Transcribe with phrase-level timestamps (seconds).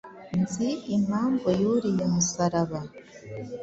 [0.41, 2.79] nzi impamvu y’uriya musaraba,